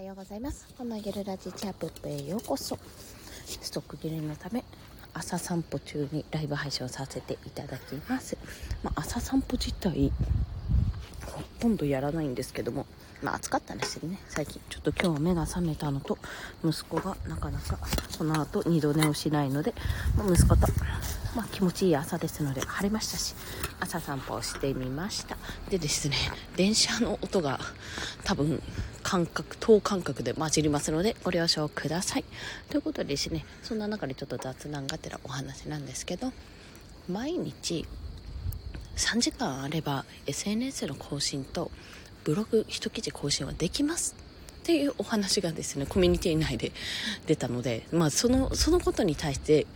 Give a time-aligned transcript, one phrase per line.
[0.00, 0.66] おはようございます。
[0.78, 2.78] このゲルラジチャップップへようこそ。
[3.44, 4.64] ストック切れのため、
[5.12, 8.38] 朝散歩中にライブ配信をさせていただきます。
[8.82, 10.10] まあ、朝散歩自体、
[11.26, 12.86] ほとんどやらないんですけども、
[13.22, 14.62] まあ暑かったですよね、最近。
[14.70, 16.16] ちょっと今日は目が覚めたのと、
[16.64, 17.78] 息子がなかなか
[18.16, 19.74] この後二度寝をしないので、
[20.16, 20.66] まあ、息子と、
[21.36, 23.34] まあ、気持ちいい朝ですので晴れましたし、
[23.80, 25.36] 朝散歩をしてみました。
[25.68, 26.16] でですね、
[26.56, 27.60] 電車の音が
[28.24, 28.62] 多分
[29.10, 32.24] 感覚、等間隔で混じりますのでご了承ください。
[32.68, 36.32] ということでですね、そんな中でちょっと雑談がてらお話なんですけど、
[37.08, 37.84] 毎日
[38.94, 41.72] 3時間あれば SNS の更新と
[42.22, 44.14] ブログ一記事更新はできます
[44.60, 46.70] っていうお話がですねコミュニティ内で
[47.26, 49.66] 出たので、まあ、そのそのことに対して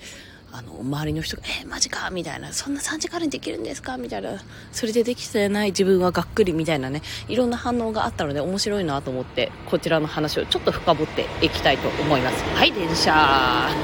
[0.56, 4.40] あの周りの人が「えー、マジか」みたいな「そんな3時間にできるんですか?」みたいな。
[4.70, 7.02] それでできてない自分はがっくりみたいなね。
[7.28, 12.44] いろんな反応があったので面白いなと思ってこちらの話をちょっと深掘っていきたいと思います。
[12.54, 13.10] はい電車。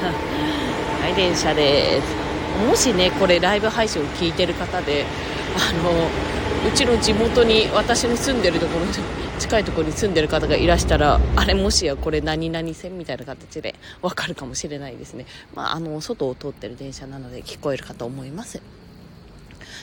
[1.01, 2.65] はい電車です。
[2.65, 5.05] もしねこれライブ配信を聞いてる方で
[5.55, 6.07] あの
[6.67, 8.91] うちの地元に私の住んでるところに
[9.39, 18.61] 近いところに住んでる方がいらしたらあれもしやこれ何々線みたいな形でわかるかもしれないですね、まあ、あの外を通ってる電車なので聞こえるかと思います。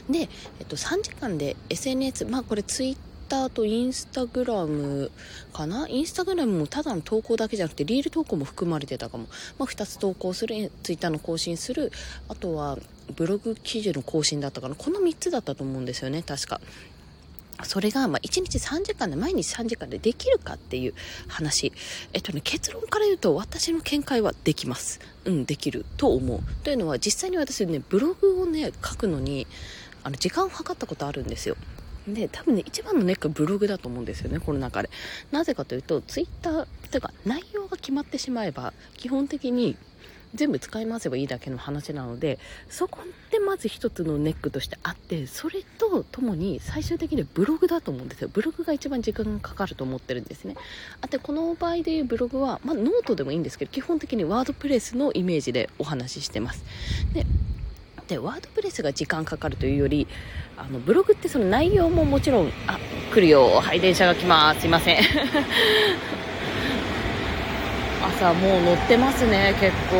[0.08, 0.28] で、
[0.60, 2.96] えっと、3時間で SNS まあこれツイッ
[3.28, 5.10] ターとインスタグラム
[5.52, 5.86] かな？
[5.88, 9.26] インスタグラムもただの投稿だけじゃなくてリール投稿も含まれてたかも、
[9.58, 11.90] まあ、2つ投稿するツイッターの更新する。
[12.28, 12.78] あとは
[13.14, 16.60] ブログ記事の更新だったかなこの3つだったと思うんですよね確か
[17.64, 20.94] それが、まあ、1日3時間で、毎日3時間でできるかっていう
[21.26, 21.72] 話。
[22.12, 25.00] えっとね、結論から言うと、私の見解はできます。
[25.24, 26.40] うん、できると思う。
[26.62, 29.48] というのは、実際に私ね、ブログをね、書くのに、
[30.04, 31.56] あの、時間を計ったことあるんですよ。
[32.06, 34.90] で、多分ね、一番のネックはブログだと思うんですよね、この中で。
[35.32, 39.76] なぜかというと、ツイッター、というか、内容が決まってしまえば、基本的に、
[40.34, 48.30] 全部使い回せばいいだけの話なのでそこでまず一つのネックとしてあってそれとともに最終的にはブログだと思うんですよ。
[48.32, 50.56] ブログが一番時間がかかると思ってるんですね。
[51.00, 56.64] あとこの場合でいうブログは、まあ、ノートでもいいんですけど基本的にワードプレスのイメージでお話ししてます。
[57.14, 57.24] で
[58.08, 60.08] でワードプレスが時間かかるというより
[60.56, 62.78] あのブログってその内容ももちろんあ
[63.12, 64.62] 来るよはい電車が来ます。
[64.62, 64.98] すいません。
[68.18, 69.96] 朝もう乗ってますね結構。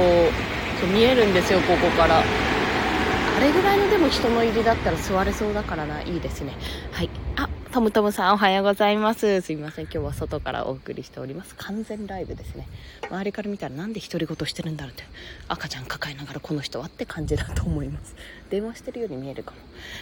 [0.81, 2.21] そう見えるんですよここから。
[2.21, 6.53] あれぐらいのでも人の入りだったら座れそうだからないいですね。
[6.91, 7.11] はい。
[7.37, 9.41] あトムトムさんおはようございます。
[9.43, 9.85] すいません。
[9.85, 11.55] 今日は外からお送りしております。
[11.55, 12.67] 完全ライブですね。
[13.09, 15.05] 周りから見たらなんで独り言してるんだろうって
[15.47, 18.17] 赤ちゃん抱えながらこの人はって感じだと思います。
[18.51, 19.59] 電話してるように見えるかも。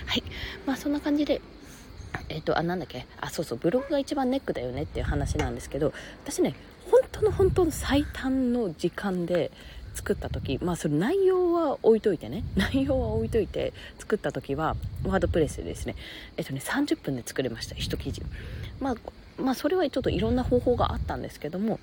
[0.07, 0.23] はい。
[0.65, 1.43] まあそんな感じで
[2.31, 3.07] えっ、とあなんだっけ。
[3.21, 3.59] あそうそう。
[3.59, 5.93] ブログが一番ネックだよねっていう話なんですけど
[6.25, 6.55] 私ね
[6.91, 9.51] 本当の本当の最短の時間で
[9.95, 15.97] 作った時まあそれ内容は置いといてね 内容は置いといて作った時はワードプレスでですね
[16.37, 18.23] えっとね30分で作れました1記事。
[18.81, 18.95] まあ
[19.39, 21.79] まあそれはちょっといろんな方法があったんですけども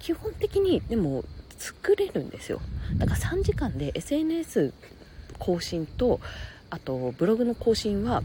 [0.00, 1.24] 基本的にでも
[1.56, 2.60] 作れるんですよ。
[2.96, 4.72] だから3時間で SNS
[5.38, 6.20] 更新と
[6.70, 8.22] あとブログの更新は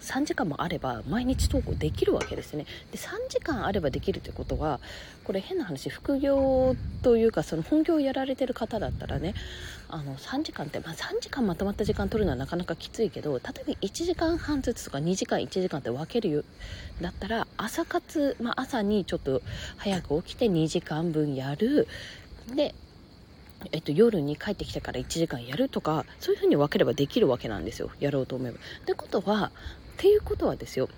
[0.00, 2.66] 3時間もあれば毎日投稿できるわけですね。
[2.92, 4.80] で3時間あればできるということは
[5.24, 9.34] これ変な話副業というかその本業をやられてる方だったらね
[9.88, 13.50] あの3時間って、まあ、3時間まとまった時間取るのはなかなかきついけど例えば
[13.80, 16.44] 1時間半ずつとか2時間1時間って分けるよ
[17.00, 19.42] だったら朝活、まあ、朝にちょっと
[19.76, 21.86] 早く起きて2時間分やる。
[22.54, 22.74] で
[23.72, 27.90] えっと、夜に帰ってきてから1時間やるとかそういうふうに分ければできるわけなんですよ。
[27.98, 28.56] やろうと思えば。
[28.56, 29.50] ってことは
[29.98, 30.88] っていうことはですよ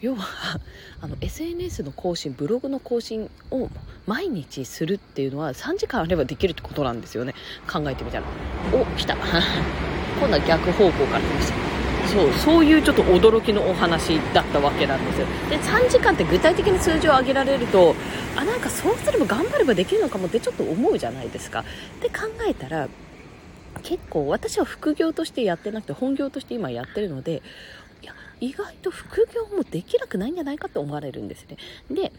[0.00, 0.60] 要は
[1.02, 3.68] あの SNS の更新ブログの更新を
[4.06, 7.34] 毎日するっていうのは3時間あればできるってことなんですよね。
[7.70, 8.24] 考えてみたら。
[8.72, 9.16] お来た。
[10.20, 11.54] 今度は逆方向から来ました。
[12.06, 15.26] そうそういうちょっと驚きのお話だったわけなんですよ。
[15.48, 17.96] で3時間って具体的に数字を上げられると
[18.36, 21.60] あなんかそうすれば頑張ればできるのかもってちょっと思うじゃないですか。
[21.60, 21.64] っ
[22.00, 22.88] て考えたら
[23.82, 27.42] 結構私は副業としてやってなくて本業として今やってるので
[28.44, 31.56] 意外と副業もできなくないんじゃないかって思われるんですね。
[31.90, 32.12] で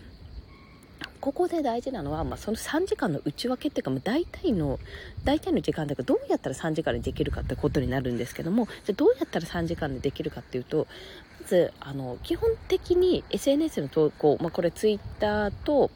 [1.22, 4.80] ここで大事なのは、まあ、その3時間の内訳っていうか、まあ、大体の
[5.24, 10.88] 大体の時間だからどうやったら3時間でできるかってことになるんですけどもじゃどうやったら3時間でできるかっていうと
[11.42, 15.90] まずあの基本的に SNS の投稿、まあ、これ Twitter と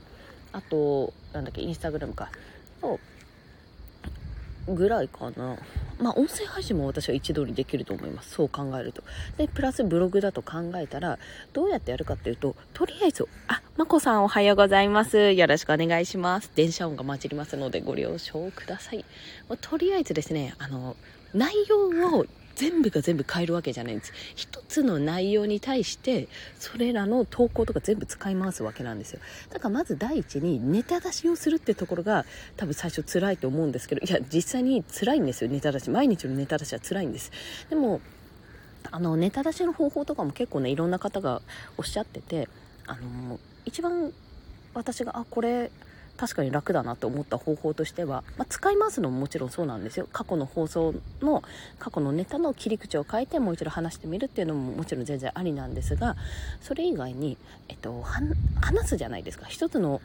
[0.51, 2.31] あとなんだっけインスタグラムか
[4.73, 5.57] ぐらいかな
[5.99, 8.31] まあ、音声配信も私は一度にできると思います。
[8.31, 9.03] そう考えると。
[9.37, 11.19] で、プラスブログだと考えたら、
[11.51, 15.33] どうやってやるかっていうと、とりあえず、あ、まこさんおはようございます。
[15.33, 16.51] よろしくお願いします。
[16.55, 19.03] 電車音が混じりますのでご了承ください。
[19.49, 20.95] まとりあえずですね、あの、
[21.33, 22.25] 内容を
[22.59, 24.11] 全部が全部変えるわけじゃないんです。
[24.35, 26.27] 一つの内容に対して
[26.59, 29.21] それらの投稿とか全部使い回すわけなんですよ。
[29.49, 32.25] だからまず第一にネタ出しをするってところが
[32.57, 35.49] 多分最初辛いと思うんですけどいや実際に辛いんですよ。
[35.49, 35.89] ネタ出し。
[35.89, 37.31] 毎日のネタ出しは辛いんです。
[37.69, 38.01] でも
[38.91, 41.41] あのネタ出しの方法とかも結構ねいろんな方が
[41.77, 42.49] おっしゃってて
[42.87, 44.11] あの一番
[44.73, 45.71] 私があこれ
[46.19, 50.05] 確かに楽だなと思った方法としては、まあ、使い回すのももちろんそうなんですよ。
[50.11, 51.43] 過去の放送の
[51.79, 56.17] 過去のネタの切り口を変えてもう一度話してみるっていうのももちろん全然ありなんですが
[56.59, 57.37] それ以外に、
[57.69, 58.35] えっと、話
[58.85, 59.45] すじゃないですか。
[59.45, 60.01] 一つの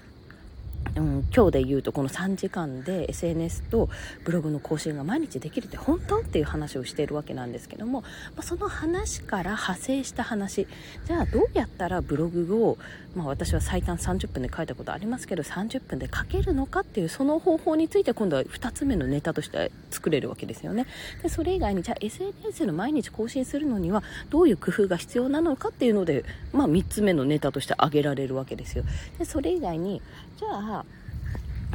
[0.97, 3.89] うん、今日で言うとこの3時間で SNS と
[4.25, 8.09] ブログの更新が毎日できるって本当っていう話をしているわけなんですけども、ま
[8.39, 10.69] あ、その話から派生した話
[11.05, 12.79] じゃあどうやったらブログを、
[13.17, 20.87] まあ、私は最短30分で書いたことありますけど30分で書けるのかっていうその方法について今度は2つ目のネタとして作れるわけですよね。
[21.23, 28.85] でそれ以外にじゃあ SNS の毎日更新するのにはどういう工夫が必要なのかっていうので、まあ、3つ目のネタとして挙げられるわけですよ。
[29.19, 30.01] でそれ以外に
[30.37, 30.84] じゃあ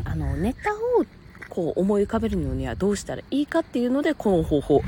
[0.05, 1.05] あのネタを
[1.49, 4.81] こう思い浮かべるのにはどうしたらいいかっていうのでこの方法。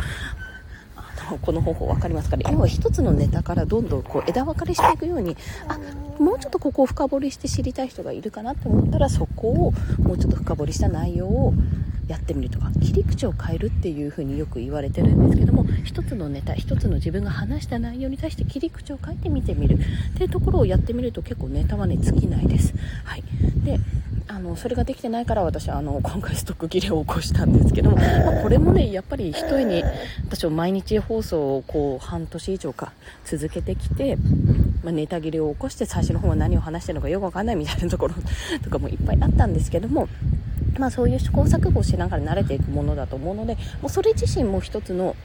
[1.43, 2.43] この方法分かりますかね？
[2.51, 5.37] 要は一つのネタからどんどんこう枝分かれしていくように
[5.69, 5.77] あ
[6.21, 9.71] もうちょっとここを深掘りして知りたい人がいるかなって思ったらそこを
[10.01, 11.53] もうちょっと深掘りした内容を
[12.09, 19.77] やってみるとか切り口を変えるっていう風によく言われてるんですけども一つのネタ一つの自分が話した内容に対して切り口を変えてみてみる。
[19.77, 19.77] っ
[20.17, 22.73] ていうところをやってみると結構ネタはね尽きないです。
[23.05, 23.23] はい、
[23.63, 23.79] で
[24.33, 29.83] あのそれができてないから私はあの 今回ストック切れを起こしたんですけども、まあ、これもねやっぱり一重に
[30.25, 32.93] 私は毎日放送をこう半年以上か
[33.25, 34.17] 続けてきて、
[34.83, 38.15] まあ、ネタ切れを起こして最初の方は何を話してるのかよくわかんないみたいなところ
[38.63, 40.07] とかもいっぱいあったんですけども
[40.79, 45.17] まあ、そういう試行錯誤をしながら慣れていくものだと思うのでもうそれ自身も一つの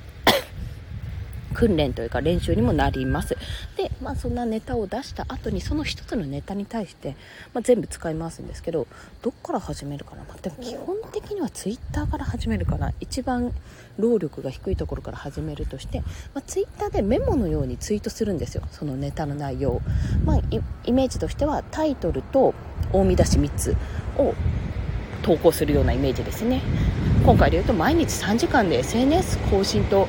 [1.57, 3.35] 訓練というか練習にもなります。
[3.79, 7.17] で、まあ、そんなネタを出した後にその一つのネタに対して、
[7.55, 8.87] まあ、全部使い回すんですけど
[9.23, 12.93] どっから始めるかな、まあ、でも基本的には Twitter から始めるかな。
[13.01, 13.53] 一番
[13.99, 16.01] 労力が低いところから始めるとして、
[16.35, 18.63] まあ、Twitter でメモのようにツイートするんですよ。
[18.71, 19.81] そのネタの内容、
[20.27, 20.41] まあ、
[20.85, 22.53] イメージとしてはタイトルと
[22.93, 23.75] 大見出し3つ
[24.19, 24.35] を
[25.23, 26.61] 投稿するようなイメージですね。
[27.25, 30.07] 今回で言うと毎日3時間で SNS 更新と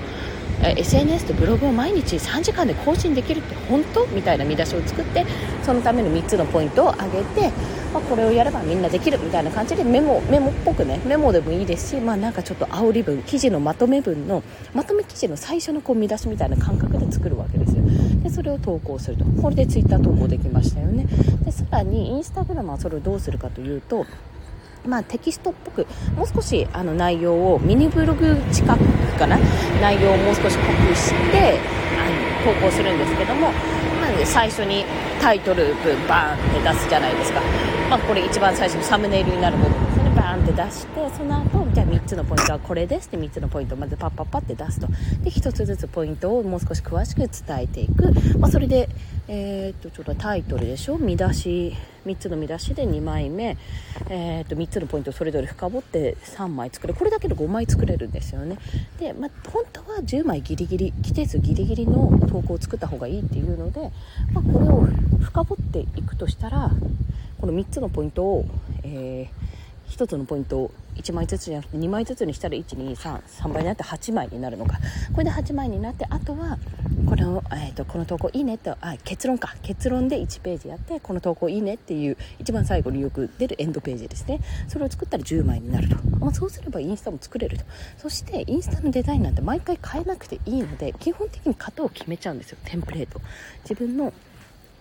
[0.61, 4.05] SNS とブログを毎日3時間で更新できるって本当？
[4.07, 5.25] みたいな見出しを作って
[5.63, 7.51] そのための3つのポイントを上げて、
[7.93, 17.83] まあ、これをやればみんなできるみたいな感じでメモメモっぽくねメモでもいいですし、まあ、なんかちょっと煽り文記事のまとめ文のまとめ記事の最初のこう見出しみたいな感覚で作るわけですよ。
[18.23, 19.25] でそれを投稿すると。
[19.41, 21.05] これで Twitter 投稿できましたよね。
[21.45, 24.05] でさらにインスタグラムはそれをどうするかというと
[24.87, 25.85] まあ、テキストっぽく
[26.15, 28.79] もう少しあの内容をミニブログ近く
[29.19, 29.37] かな？
[29.81, 31.59] 内容をもう少し濃くして
[31.97, 34.85] あの投稿するんですけども、まあ、最初に
[35.21, 37.41] タイトル文バーンって出すじゃないですか、
[37.89, 40.09] まあ、これ一番最初のサムネイルになる部分ですね。
[40.15, 41.66] バーンって出してその後
[42.07, 43.07] つのポイントはこれです。
[43.07, 44.87] って3つのポイントをまずパッパッパって出すと。
[44.87, 48.89] で1つずつポイントをもう少し詳しく伝えていく、まあ、それで
[49.27, 50.97] えー、っとちょっとタイトルでしょ？
[50.97, 51.75] 見出し。
[52.05, 53.57] 3つの見出しで2枚目、
[54.09, 56.93] えー、っと3つのポイントをそれぞれ深掘って3枚作る。
[56.93, 58.57] これだけで5枚作れるんですよね。
[58.97, 63.91] で、まあ、本当は10枚ギリギリ規定数ギリギリの投稿を作った方がいいっていうので、
[64.31, 64.87] まあ、これを
[65.21, 66.71] 深掘っていくとしたら
[67.41, 68.45] この3つのポイントを、
[68.83, 74.79] えー、1つのポイントを1枚ずつじゃなくて2枚ずつにしたら1233倍になって8枚になるのか。
[75.13, 76.57] これで8枚になってあとは
[77.05, 79.55] この,、えーと、この投稿いいねってあ結論か。
[79.61, 84.39] 結論で1ページやってこの投稿いいねっていう一番最後によく出るエンドページですね。
[84.67, 87.65] それを作ったら10枚になると、まあ、そうすればインスタも作れると。
[87.97, 92.57] そしてインスタのデザインなんて毎回変えなくていいので基本的に型を決めちゃうんですよ。
[92.65, 93.21] テンプレート。
[93.63, 94.13] 自分の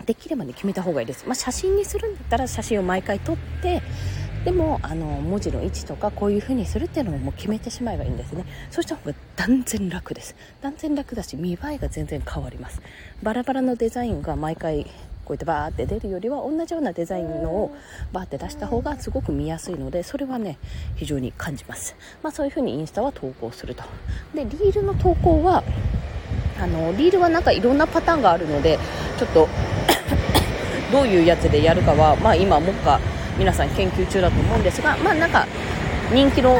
[0.07, 3.83] できればね決めた方がいいです、まあ、写真にするんだったら写真を毎回撮って
[4.47, 8.45] でもあの文字の位置とかこういう風にするっていうのももう決めてしまえばいいんですね。
[8.71, 10.37] そうした方が断然楽です。
[10.63, 12.81] 断然楽だし見栄えが全然変わります。
[13.25, 14.91] バラバラのデザインが毎回こ
[15.31, 17.77] うやってバーって出るよりは同じようなデザインのを
[18.13, 20.59] バーって出した方がすごく見やすいのでそれはね
[20.95, 23.83] 非常に感じます、まあ、そういう風にインスタは投稿すると。
[24.33, 25.65] でリールの投稿は
[26.61, 28.79] あのリールはなんかいろんなパターンがあるので
[29.19, 29.49] ちょっと
[30.93, 33.01] どういうやつでやるかは、まあ、今もっか
[33.39, 35.47] 皆さん研究中だと思うんですが、まあ、なんか
[36.13, 36.59] 人気の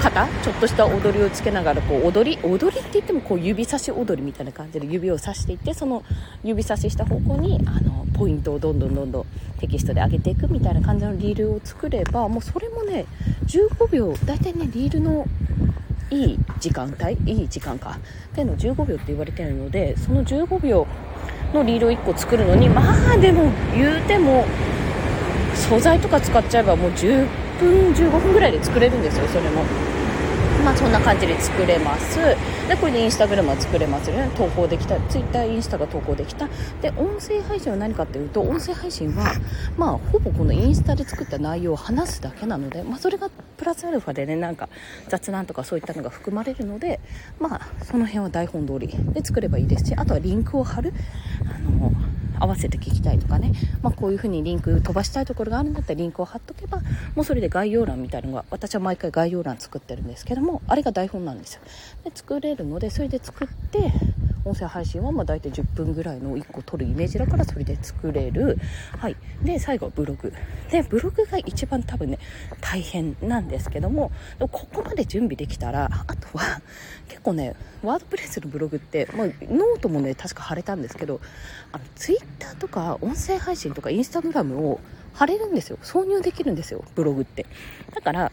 [0.00, 6.02] 方ちょっとした踊りをつけながらこう踊り踊りって言ってもこう指差し踊りみたいな感じで指をさしていってその
[6.42, 9.26] 指差しした方向にあのポイントをどんどんどんどん
[9.58, 13.06] テキストで上げていくみたいな感じのリールを作ればもうそれもね
[13.46, 15.26] 15秒大体ねリールの
[16.10, 17.98] いい時間帯いい時間か
[18.32, 20.86] っていうの15秒って言われてるのでその15秒
[21.52, 24.44] のリールを1個作るのにまあでも言うても
[25.54, 27.26] 素材とか使っちゃえばもう10
[27.58, 29.62] 分15分ぐらいで作れるんですよそれも。
[30.64, 32.18] まあそんな感じで作れます。
[32.68, 34.08] でこれでインスタグラムは作れます。
[34.08, 36.48] よね投稿できたツイッターインスタが投稿できた。
[36.80, 39.34] で音声配信は何かっていうと音声配信は
[39.76, 44.70] まあほぼこのインスタで作った内容を話すだけなのでまあそれがプラスアルファでねなんか
[45.08, 46.98] 雑談とかそういったのが含まれるので
[47.38, 50.94] まあその辺は台本通りで作ればいいですしあとはリンクを貼る。
[52.44, 56.80] 合わせて聞きたいとかね、まあ、こういう風にリンク飛ばしたいところがあるんだったらリンクを貼っとけば
[57.14, 61.60] もうそれで概要欄みたいなのが私は毎回概要欄作ってるんですけどもあれが台本なんですよ。
[62.04, 63.92] で作れるのでそれで作って
[64.44, 68.58] 音声配信はまあ大体10分ぐらいの1個撮るイメージだからそれで作れる。
[68.98, 69.16] はい。
[69.42, 70.32] で、最後はブログ。
[70.70, 72.18] で、ブログが一番多分ね、
[72.60, 76.60] 大変なんですけども、もここまで準備できたら、あとは、
[77.08, 81.20] 結構ね、ワードプレスのブログって、まあ、ノートもね、確か貼れたんですけど、
[81.72, 84.80] あの、ツイッターとか音声配信とかインスタグラムを
[85.14, 85.78] 貼れるんですよ。
[85.82, 87.46] 挿入できるんですよ、ブログって。
[87.94, 88.32] だから、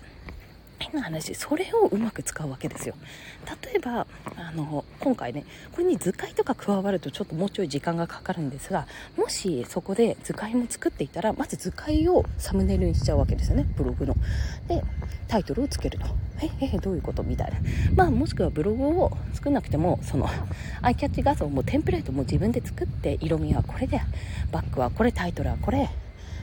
[0.81, 2.95] 変な話それをうまく使うわけですよ。
[3.63, 14.15] 例えばあの今回ねこれに図解とか加わるとちょっともうちょい時間がかかるんですがもしそこで図解も作っていたらまず図解をサムネイルにしちゃうわけですよねブログの。
[14.67, 14.83] で
[15.27, 16.05] タイトルをつけると。
[16.43, 17.23] ええどういうこと？
[17.23, 17.57] みたいな。
[17.95, 20.27] まあもしくはブログを作んなくてもその
[20.81, 24.01] アイキャッチ画像もテンプレートも自分で作って色味はこれで
[24.51, 25.89] バックはこれタイトルはこれ。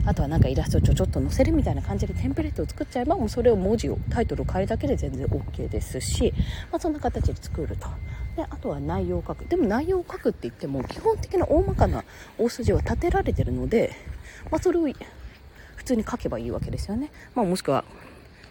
[0.06, 6.32] あとはなんかイラストをちょちょっと載せるみたいな感じでテンプレートを作っちゃえばもうそれを文字をタイトルを変えるだけで全然 OK ですし、
[6.70, 7.88] まあ、そんな形で作ると
[8.36, 12.04] であとは内容を書くでも内容を書くって言っても基本的な大まかな
[12.38, 13.94] 大筋は立てられてるので、
[14.50, 14.86] まあ、それを
[15.76, 17.84] 普通に書けばいいわけですよね、まあ、もしくは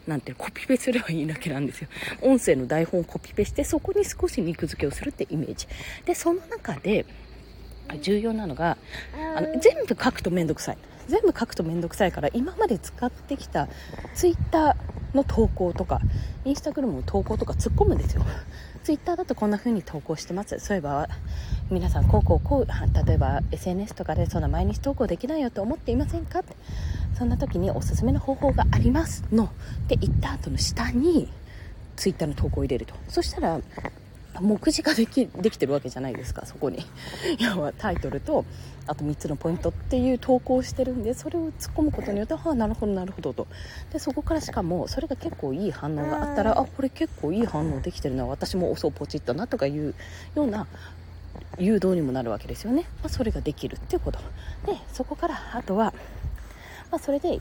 [0.08, 1.89] なんてコピペすればいいだけなんですよ。
[2.22, 5.68] 音声の台本をコピペして、そこに少し肉付けをするってイメージ。
[6.06, 7.06] で、その中で、
[8.01, 8.77] 重要なのが、
[9.36, 10.77] あの全部書くとめんどくさい。
[11.08, 13.68] 全部書くと面倒くさいから今まで使ってきた
[14.14, 16.02] ツイッターの投稿とか
[16.46, 18.26] インスタグラムの投稿とか突っ込むんですよ。
[18.84, 20.60] ツイッターだとこんな風に投稿してます。
[20.60, 21.10] そういえば
[21.70, 22.68] 皆さんこうこうこう
[23.08, 26.40] 例えば SNS とかでそんな毎日投稿できないよと思っていませんか？
[26.40, 26.56] って
[27.18, 29.46] そんな時におすすめの方法がありますの。
[29.46, 29.50] っ
[29.88, 31.30] て言った後の下に
[31.96, 32.94] ツイッターの投稿を入れると。
[33.10, 33.60] そしたら
[34.41, 36.86] 目次ができできてるわけじゃないですかそこに。
[37.39, 38.46] 要はタイトルと
[38.86, 43.48] あと3つのポイントっていう投稿をしてるんでそれを突っ込むことによってはあなるほどなるほどと。
[43.91, 49.94] でそこからしかもそれが結構いい反応があったらあこれ結構いい反応できてるな私も押そうポチッとなとかいう
[50.36, 50.67] ような
[51.60, 54.20] 誘導にもなるわけですよね、まあ、それができるっていうこと。
[54.65, 55.94] でそこからあとは、
[56.91, 57.39] まあ、それで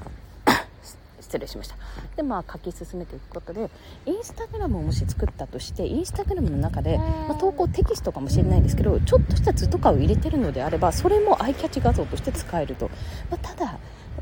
[1.20, 1.76] 失礼しました。
[2.16, 3.70] でまあ書き進めていくことで
[4.06, 12.90] インスタグラムをもし作ったとしてインスタグラムの中で、まあ、投稿テキストかもしれないんですけどちょっとした図とかを入れてるのであればそれもアイキャッチ画像として使えると、
[13.30, 13.78] まあ、ただ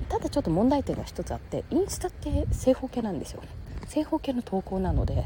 [0.09, 3.43] ただちょっと問題点が1つあってインスタって正方形なんですよ。
[3.87, 5.25] 正方形の投稿なので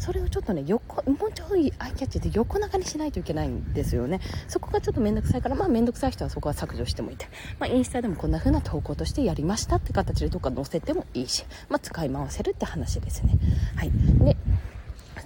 [0.00, 4.20] それをちょっとね横もうちょいアイキャッチで横長にしないといけないんですよね。
[4.48, 7.28] そこがちょっと面倒くさいからまあ面倒くさい人はそこは削除してもいいて、
[7.58, 13.34] まあ、インスタでもこんな風な投稿としてやりましたって形でどっか載せてもいいし、まあ、使い回せるって話ですね。
[13.76, 13.90] はい。
[14.24, 14.36] で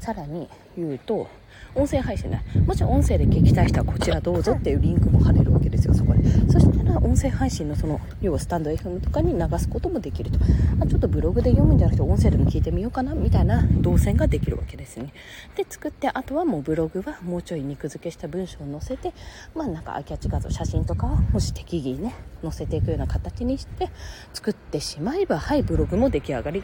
[0.00, 1.28] さらに言うと
[1.76, 2.44] 音声配信ね。
[2.66, 6.66] もし音声で聞きたい人はこちらどうぞっていうリンクも貼れるわけですよそこでそし
[6.98, 10.38] 音声配信のその要はスタンド FM とかに流すこともできると。
[10.80, 15.12] あちょっとブログで読むんじゃなくて音声でも聞いてみようかなみたいな動線ができるわけですね。
[15.56, 19.12] で作ってあとはもうブログはもうちょい肉付けした文章を載せて
[19.54, 23.90] まあなんかアキャッチ画像写真とかをもし適宜ね載せていくような形にして
[24.32, 26.62] 作ってしまえばはいブログも出来上がり。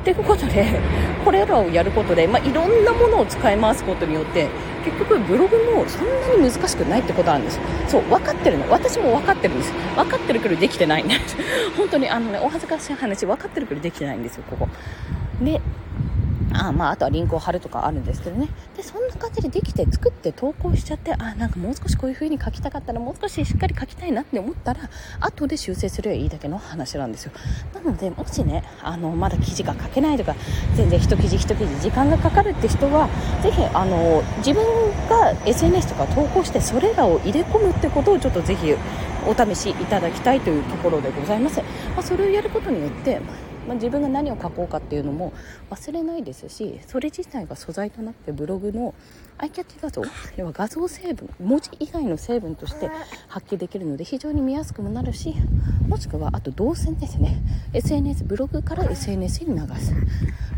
[0.00, 0.80] ってことで
[1.24, 4.48] これらをやることで、まあ、いろんなものを使い回すことによって
[4.84, 6.06] 結局ブログもそん
[6.40, 7.58] なに難しくないってことなんです。
[7.88, 8.70] そう分かってるの。
[8.70, 9.72] 私も分かってるんです。
[9.96, 11.04] 分かってるけどできてない。
[11.04, 11.36] んです
[11.76, 14.68] 本当にあのねお恥ずかしい話分かってるけどできてないんですよここ。
[15.42, 15.60] で
[16.52, 18.48] あまあ、あとはリンクを貼るとかあるんですけどね。
[18.76, 24.88] で、そんな感じでできて作って投稿しちゃって、あ、なんかもう少しこういう風に書きたかったら、もう少ししっかり書きたいなって思ったら、
[25.20, 27.32] 後で修正すればいいだけの話なんですよ。
[27.74, 30.34] なので、もしね、あの、まだ記事が書けないとか、
[30.74, 33.08] 全然一記事一記事時間がかかるって人は、
[33.42, 34.64] ぜひ、あの、自分
[35.08, 38.74] が SNS とか投稿して、それらを入れ込むってことをちょっとぜひ
[39.26, 41.60] お試しいただきたいというところでございます。
[41.60, 43.20] まあ、それをやることによって、
[43.68, 45.32] まあ、自分が何を書こうかっていうのも
[45.70, 48.94] 忘れないですしそれ自体が素材となってブログの
[49.38, 50.02] アイキャッチ画像
[50.36, 52.90] 要は画像成分文字以外の成分として
[53.28, 55.34] 発揮できるので非常に見やすくもなるし
[55.88, 57.40] もしくはあと動線ですね。
[57.72, 59.94] SNS ブログから SNS に流す。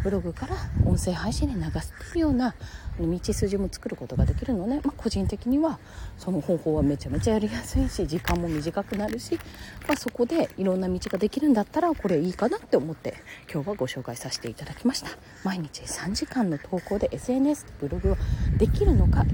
[0.03, 2.55] ブログから音声配信に流すっていうような
[2.99, 5.79] 道筋も作ることができるので、まあ、個人的には
[6.19, 9.39] その方法はめちゃめちゃやりやすいし時間も短くなるし、
[9.87, 13.15] まあ、そこでいろんな道ができるんだったらこれいいかなって思って
[13.53, 15.11] 今日はご紹介させていただきました。
[15.45, 18.17] 毎日3時間の投稿で SNS ブログを
[18.59, 19.25] できるのか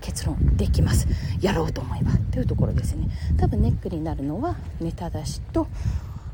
[0.00, 1.08] 結論できます。
[1.40, 2.12] やろうと思えば。
[2.30, 3.08] というところですね。
[3.38, 5.66] 多分ネックになるのはネタ出しと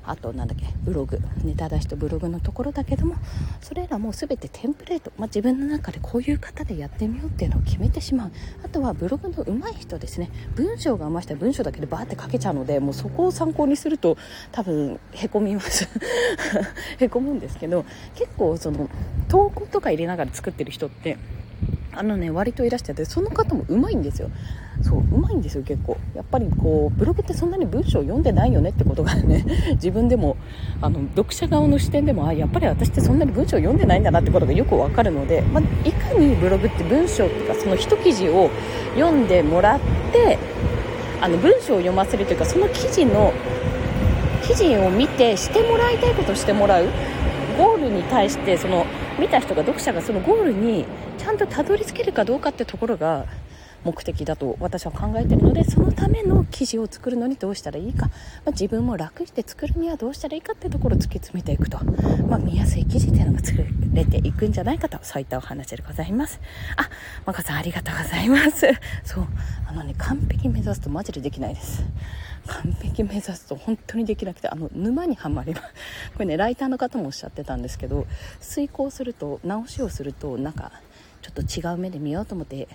[0.04, 1.20] あとなだっけブログ。
[1.44, 3.14] ネタ出しとブログのところだけども
[3.60, 8.32] それらも全てテンプレート、まあ、自分の中でこういう方でやってみようっていうのを決めてしまう。
[8.64, 10.30] あとはブログの上手い人ですね。
[10.54, 14.16] 文章が上手い人は文章だけでバーって書けちゃうのでもうそこを参考にすると
[14.50, 15.88] 多分へこみます。
[16.98, 18.90] へこむんですけど結構その
[19.28, 21.16] 投稿とか入れながら作ってる人って
[21.94, 24.30] あのね割といらしゃってその方もうまいんですよ。
[24.82, 25.98] そううまいんですよ結構。
[26.14, 29.44] やっぱりこうブログってそんなに文章を読んでないよねってことがね
[29.74, 30.36] 自分でも
[30.80, 38.50] あの読者側の視点でもあやっぱり私ってそんなに文章を読んでないんだなってことがよくわかるので、まあ、いかにブログって文章っていうかその一記事を
[38.96, 39.80] 読んでもらっ
[40.12, 40.38] て
[41.20, 43.32] あの文章を読ませるというかその記事の
[44.42, 46.86] 記事を見てしてもらいたいことをしてもらう。
[47.62, 48.84] ゴールに対してその
[49.20, 50.84] 見た人が読者がそのゴールに
[51.16, 53.24] ちゃんとたどり着けるかどうかってところが
[53.84, 58.12] 目的だと私は考えているのでそのための記事を作るのにどうしたらいいか、ま
[58.48, 61.78] あ、自分も楽して作るにはどうしたらいいかってところを突き詰めていくと、
[62.28, 64.98] まあ、見やすい記事っていうのが作れていくんじゃないかと。
[65.02, 66.40] そういったお話でございます。
[66.76, 66.88] あ
[67.26, 68.66] マカさんありがとうございます。
[69.04, 69.26] そう。
[69.66, 71.84] あのね完璧目指すとマジでできないです。
[72.46, 75.66] 完璧目指すと本当にできなくてあの沼にはまります。
[76.14, 78.06] これねライターの方もおっしゃってたんですけど
[78.40, 80.72] 遂行すると直しをするとなんか
[81.22, 82.68] ちょっと違う目で見ようと思って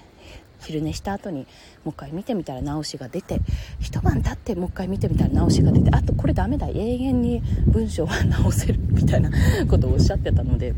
[0.60, 1.42] 昼寝した後に
[1.84, 3.40] もう一回見てみたら直しが出て
[3.80, 9.30] 一晩経ってもう一回見てみたら直しが出てあとこれダメだ永遠に文章は直せるみたいな
[9.68, 10.74] ことをおっしゃってたので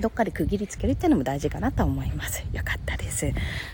[0.00, 2.44] どっかで区切りつけるっていうのも大事かなと思います。
[2.52, 3.32] よかったです。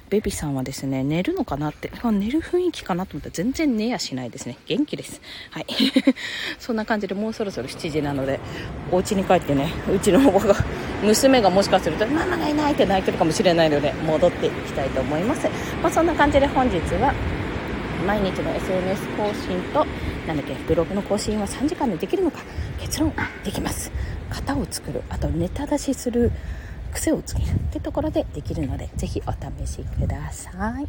[0.09, 1.91] ベビーさんはですね寝るのかなって。
[2.13, 4.57] 寝る雰囲気かなと思ったら全然寝やしないですね。
[4.67, 5.21] 元気です。
[5.51, 5.67] はい。
[6.59, 8.41] そんな感じでもうそろそろ7時なので
[8.91, 10.55] お家に帰ってねうちの子が
[11.03, 15.49] 娘がもしかするとママがいないって泣いてるかもしれないので戻っていきたいと思います。
[15.83, 17.15] まあ、そんな感じで本日は
[18.07, 19.87] 毎日の SNS 更新と
[20.27, 22.41] なんだっけブログの更新は3時間でできるのか
[22.91, 23.13] 結論
[23.45, 23.93] できます。
[24.31, 26.33] 型を作るあとネタ出しする
[26.93, 29.33] 癖をつけるってところでできるので是非お
[29.65, 30.51] 試しくださ
[30.81, 30.89] い。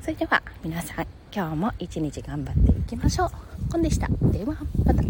[0.00, 3.30] それでは皆さん今日も一日頑張っていきましょう。
[3.70, 4.08] コンでした。
[4.22, 5.02] ではまた。